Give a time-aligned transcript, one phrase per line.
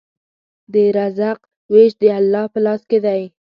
[0.73, 1.39] د رزق
[1.71, 3.21] وېش د الله په لاس کې دی.